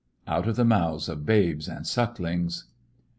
""Out 0.35 0.47
of 0.47 0.55
the 0.55 0.65
mouth 0.65 1.07
of 1.09 1.27
babes 1.27 1.67
and 1.67 1.85
suck 1.85 2.17
lings 2.19 2.65